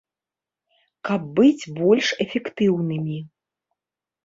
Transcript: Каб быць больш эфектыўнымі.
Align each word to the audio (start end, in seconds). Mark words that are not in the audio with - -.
Каб 1.09 1.21
быць 1.41 1.69
больш 1.81 2.07
эфектыўнымі. 2.27 3.17